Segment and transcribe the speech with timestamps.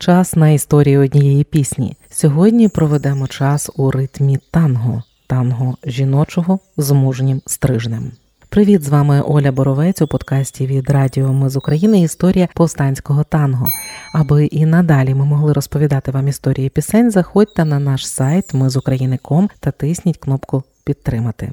[0.00, 1.96] Час на історію однієї пісні.
[2.10, 8.12] Сьогодні проведемо час у ритмі танго, танго жіночого з мужнім стрижнем.
[8.48, 12.00] Привіт, з вами Оля Боровець у подкасті від Радіо Ми з України.
[12.00, 13.66] Історія повстанського танго.
[14.14, 17.10] Аби і надалі ми могли розповідати вам історії пісень.
[17.10, 21.52] Заходьте на наш сайт ми з України.ком та тисніть кнопку Підтримати.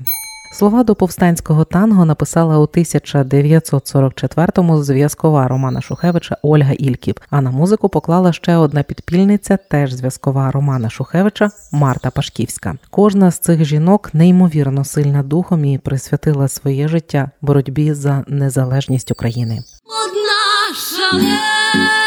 [0.52, 7.16] Слова до повстанського танго написала у 1944-му зв'язкова Романа Шухевича Ольга Ільків.
[7.30, 12.76] А на музику поклала ще одна підпільниця, теж зв'язкова Романа Шухевича Марта Пашківська.
[12.90, 19.60] Кожна з цих жінок неймовірно сильна духом і присвятила своє життя боротьбі за незалежність України.
[19.86, 22.07] Одна шалена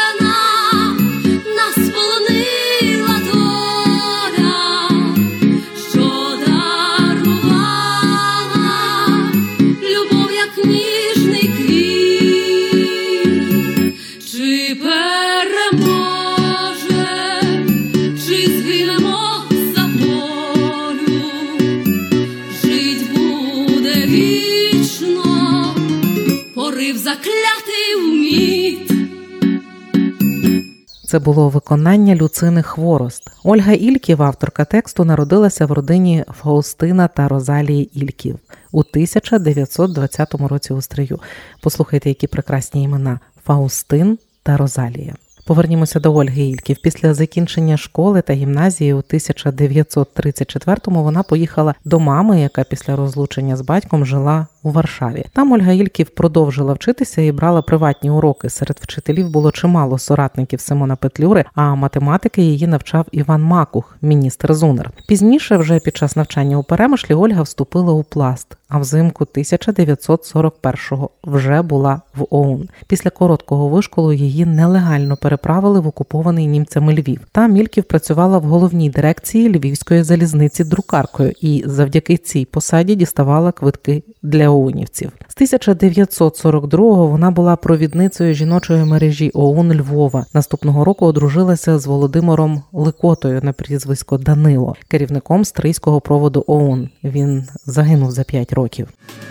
[31.11, 33.23] Це було виконання Люцини Хворост.
[33.43, 38.39] Ольга Ільків, авторка тексту, народилася в родині Фаустина та Розалії Ільків
[38.71, 41.19] у 1920 році у Стрию.
[41.61, 45.15] Послухайте, які прекрасні імена Фаустин та Розалія.
[45.51, 46.77] Повернімося до Ольги Ільків.
[46.83, 53.61] Після закінчення школи та гімназії у 1934-му вона поїхала до мами, яка після розлучення з
[53.61, 55.25] батьком жила у Варшаві.
[55.33, 58.49] Там Ольга Ільків продовжила вчитися і брала приватні уроки.
[58.49, 64.91] Серед вчителів було чимало соратників Симона Петлюри, а математики її навчав Іван Макух, міністр Зунер.
[65.07, 68.57] Пізніше, вже під час навчання у Перемишлі, Ольга вступила у пласт.
[68.73, 72.69] А взимку 1941-го вже була в ОУН.
[72.87, 77.19] Після короткого вишколу її нелегально переправили в окупований німцями Львів.
[77.31, 84.03] Там Мільків працювала в головній дирекції Львівської залізниці друкаркою і завдяки цій посаді діставала квитки
[84.23, 85.11] для оунівців.
[85.27, 90.25] З 1942-го вона була провідницею жіночої мережі ОУН Львова.
[90.33, 96.89] Наступного року одружилася з Володимиром Ликотою на прізвисько Данило, керівником стрийського проводу ОУН.
[97.03, 98.60] Він загинув за 5 років.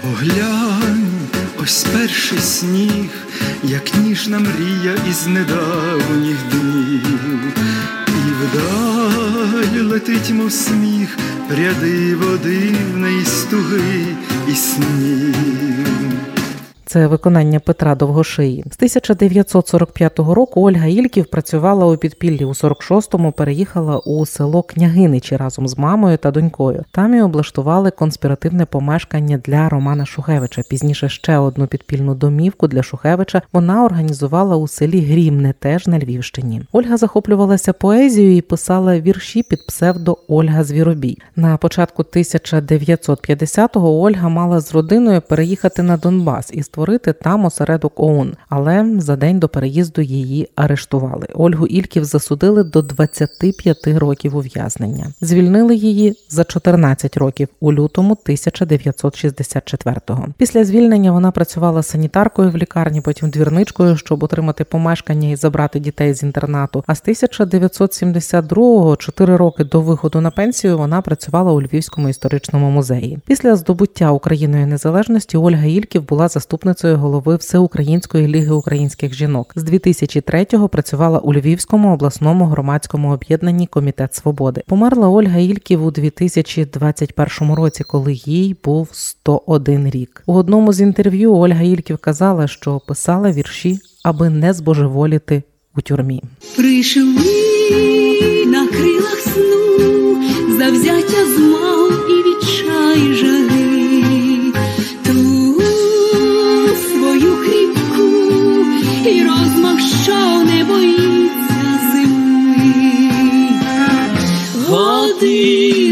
[0.02, 1.28] Поглянь,
[1.62, 3.10] ось перший сніг,
[3.62, 7.54] як ніжна мрія із недавніх днів,
[8.08, 11.19] і вдаль летить, мов сміх,
[11.50, 14.06] ряди води в неї стуги
[14.48, 16.29] і снів.
[16.92, 18.64] Це виконання Петра Довгошиї.
[18.70, 22.44] З 1945 року Ольга Ільків працювала у підпіллі.
[22.44, 26.84] У 46-му переїхала у село Княгиничі разом з мамою та донькою.
[26.92, 30.62] Там і облаштували конспіративне помешкання для Романа Шухевича.
[30.70, 36.62] Пізніше ще одну підпільну домівку для Шухевича вона організувала у селі Грімне, теж на Львівщині.
[36.72, 41.18] Ольга захоплювалася поезією і писала вірші під псевдо Ольга Звіробій.
[41.36, 46.79] На початку 1950-го Ольга мала з родиною переїхати на Донбас і створити
[47.12, 51.26] там осередок ОУН, але за день до переїзду її арештували.
[51.34, 55.06] Ольгу Ільків засудили до 25 років ув'язнення.
[55.20, 60.26] Звільнили її за 14 років у лютому 1964-го.
[60.36, 66.14] Після звільнення вона працювала санітаркою в лікарні, потім двірничкою, щоб отримати помешкання і забрати дітей
[66.14, 66.84] з інтернату.
[66.86, 73.19] А з 1972-го, 4 роки до виходу на пенсію, вона працювала у Львівському історичному музеї.
[73.26, 79.53] Після здобуття Україною незалежності Ольга Ільків була заступницею голови Всеукраїнської ліги українських жінок.
[79.56, 84.62] З 2003-го працювала у Львівському обласному громадському об'єднанні Комітет Свободи.
[84.66, 90.22] Померла Ольга Ільків у 2021 році, коли їй був 101 рік.
[90.26, 95.42] У одному з інтерв'ю Ольга Ільків казала, що писала вірші, аби не збожеволіти
[95.76, 96.22] у тюрмі.
[96.56, 97.04] Прийшли
[98.47, 100.22] на крилах сну,
[100.58, 101.79] завзяття змагу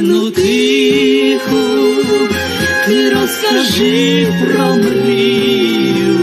[0.09, 1.65] Годину тиху
[2.87, 6.19] ти розкажи про мрію,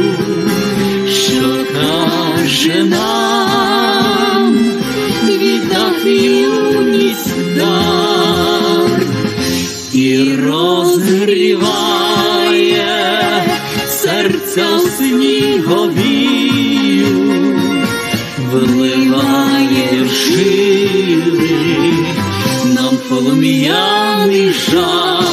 [1.07, 4.57] що каже нам,
[5.23, 9.01] віддав юність дар
[9.93, 11.65] і розгріває
[13.87, 16.25] серця сніговію,
[18.51, 21.55] вливає в жили
[23.15, 25.23] полум'яний жар.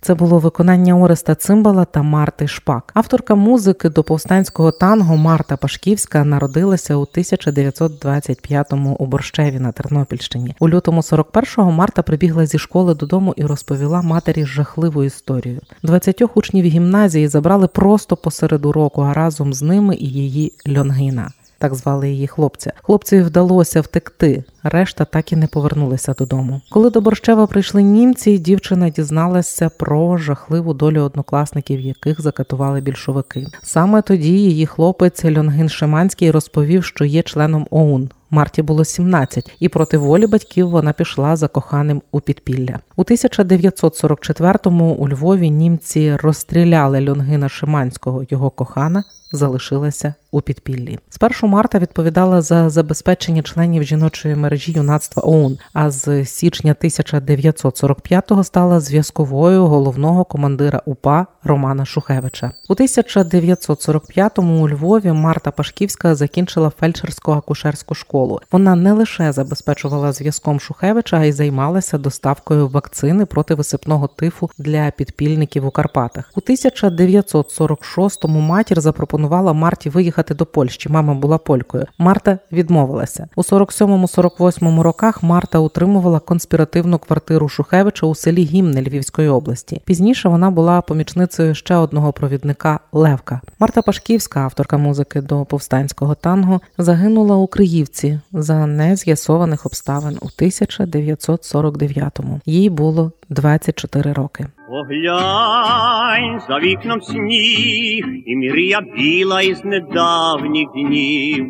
[0.00, 2.90] Це було виконання Ореста Цимбала та Марти Шпак.
[2.94, 10.54] Авторка музики до повстанського танго Марта Пашківська народилася у 1925-му у Борщеві на Тернопільщині.
[10.60, 15.60] У лютому 41-го Марта прибігла зі школи додому і розповіла матері жахливу історію.
[15.82, 21.74] 20 учнів гімназії забрали просто посеред уроку, а разом з ними і її льонгина так
[21.74, 22.72] звали її хлопця.
[22.82, 24.44] Хлопцеві вдалося втекти.
[24.62, 26.60] Решта так і не повернулися додому.
[26.70, 33.46] Коли до Борщева прийшли німці, дівчина дізналася про жахливу долю однокласників, яких закатували більшовики.
[33.62, 38.10] Саме тоді її хлопець Льонгин Шиманський розповів, що є членом ОУН.
[38.30, 42.78] Марті було 17, і проти волі батьків вона пішла за коханим у підпілля.
[42.96, 50.98] У 1944-му у Львові німці розстріляли Льонгина Шиманського, його кохана залишилася у підпіллі.
[51.10, 58.80] Спершу Марта відповідала за забезпечення членів жіночої мережі юнацтва ОУН, а з січня 1945-го стала
[58.80, 62.50] зв'язковою головного командира УПА Романа Шухевича.
[62.68, 68.40] У 1945-му у Львові Марта Пашківська закінчила фельдшерсько акушерську школу.
[68.52, 74.90] Вона не лише забезпечувала зв'язком Шухевича, а й займалася доставкою вакцини проти висипного тифу для
[74.90, 76.30] підпільників у Карпатах.
[76.36, 79.17] У 1946-му матір запропонувала
[79.52, 80.88] Марті виїхати до Польщі.
[80.88, 81.86] Мама була полькою.
[81.98, 85.22] Марта відмовилася у 47-48 роках.
[85.22, 89.82] Марта утримувала конспіративну квартиру Шухевича у селі Гімне Львівської області.
[89.84, 93.40] Пізніше вона була помічницею ще одного провідника Левка.
[93.58, 102.40] Марта Пашківська, авторка музики до повстанського танго, загинула у Криївці за нез'ясованих обставин у 1949-му.
[102.46, 104.46] Їй було 24 роки.
[104.68, 111.46] Поглянь за вікном сніг, і мрія біла із недавніх днів,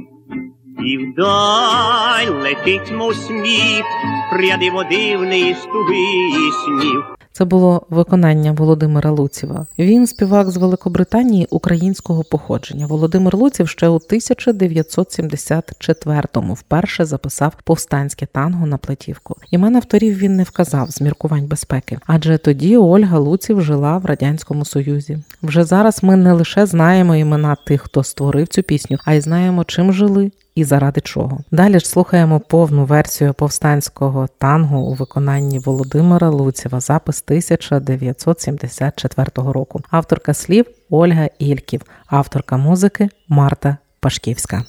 [0.85, 3.85] і вдаль летить, мов сміх,
[4.33, 7.18] пряди водивний стуги і снів.
[7.39, 9.67] Це було виконання Володимира Луціва.
[9.79, 12.87] Він співак з Великобританії українського походження.
[12.87, 19.37] Володимир Луців ще у 1974-му вперше записав повстанське танго на платівку.
[19.51, 24.65] Імен авторів він не вказав з міркувань безпеки, адже тоді Ольга Луців жила в радянському
[24.65, 25.19] союзі.
[25.43, 29.65] Вже зараз ми не лише знаємо імена тих, хто створив цю пісню, а й знаємо,
[29.65, 31.39] чим жили і заради чого.
[31.51, 39.81] Далі ж слухаємо повну версію повстанського тангу у виконанні Володимира Луцєва, запис 1974 року.
[39.91, 44.63] Авторка слів Ольга Ільків, авторка музики Марта Пашківська.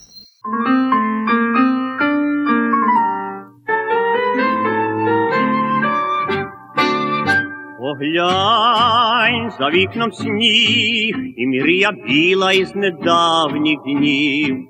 [7.79, 14.68] Поглянь за вікном сніг, і мрія біла із недавніх днів.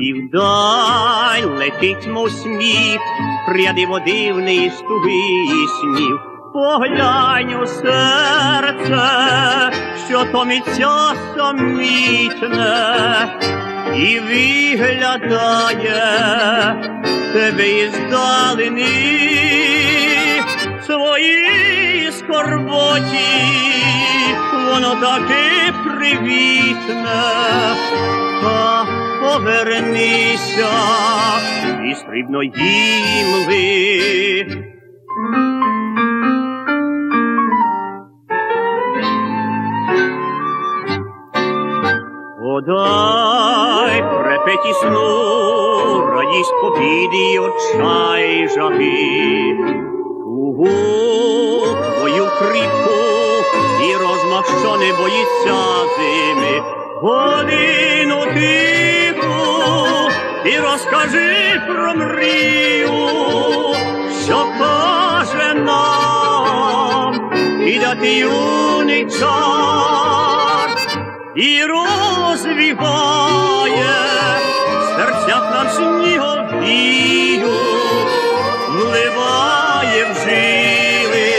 [0.00, 3.00] І вдаль летить, мов сміх,
[3.48, 6.20] пряди води в неї стуги і снів.
[6.52, 9.02] Поглянь у серце,
[10.08, 12.76] що томиться самітне,
[13.96, 15.54] і виглядає
[17.32, 18.86] тебе іздалини
[20.86, 23.54] своїй скорботі,
[24.66, 26.74] воно таке привітне
[29.24, 30.70] повернися
[31.90, 33.84] і стрибно їмли.
[42.42, 49.56] Подай препеті сну, радість побіди, очай жаги,
[50.22, 50.68] тугу
[51.98, 52.94] твою кріпку
[53.88, 55.54] і розмах, що не боїться
[55.96, 58.94] зими, годину ти
[60.44, 63.08] і розкажи про мрію,
[64.24, 70.88] що каже нам підати юний час
[71.34, 73.14] і розвіває
[74.96, 77.48] серцях нам сніговію,
[78.68, 81.32] вливає в жили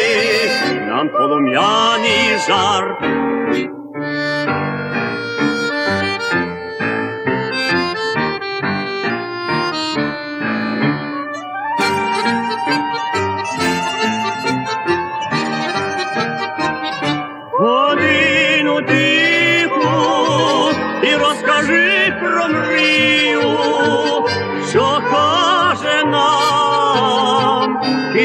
[0.88, 3.25] нам полум'яний жар.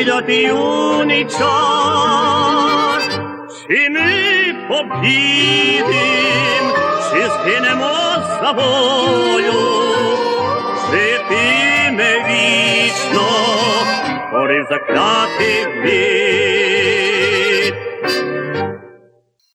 [0.05, 3.09] Підати юний час,
[3.69, 5.95] чи ми побідим,
[7.11, 7.93] чи згинемо
[8.43, 9.63] за волю,
[10.91, 13.29] житиме вічно,
[14.33, 16.60] порив заклятих вір.